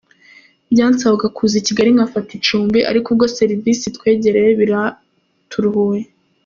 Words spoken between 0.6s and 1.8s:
Byansabaga kuza i